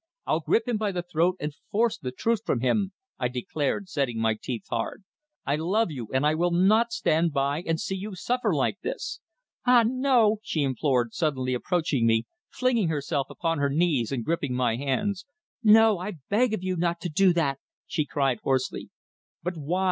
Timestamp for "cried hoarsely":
18.03-18.89